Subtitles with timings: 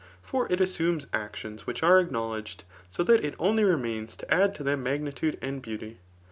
[0.23, 4.63] For it assumes actions which are acknowledged, so that it only remains to add to
[4.63, 5.99] them magnitude and beauty.